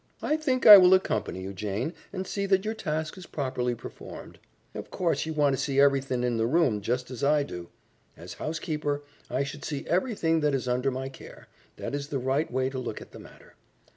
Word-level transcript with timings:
"I 0.23 0.35
think 0.35 0.65
I 0.65 0.77
will 0.79 0.95
accompany 0.95 1.41
you, 1.43 1.53
Jane, 1.53 1.93
and 2.11 2.25
see 2.25 2.47
that 2.47 2.65
your 2.65 2.73
task 2.73 3.19
is 3.19 3.27
properly 3.27 3.75
performed." 3.75 4.39
"Of 4.73 4.89
course 4.89 5.27
you 5.27 5.33
want 5.35 5.55
to 5.55 5.61
see 5.61 5.79
everythin' 5.79 6.23
in 6.23 6.37
the 6.37 6.47
room, 6.47 6.81
just 6.81 7.11
as 7.11 7.23
I 7.23 7.43
do." 7.43 7.69
"As 8.17 8.33
housekeeper, 8.41 9.03
I 9.29 9.43
should 9.43 9.63
see 9.63 9.85
everything 9.85 10.39
that 10.39 10.55
is 10.55 10.67
under 10.67 10.89
my 10.89 11.07
care. 11.09 11.49
That 11.77 11.93
is 11.93 12.07
the 12.07 12.17
right 12.17 12.51
way 12.51 12.67
to 12.71 12.79
look 12.79 12.99
at 12.99 13.11
the 13.11 13.19
matter." 13.19 13.53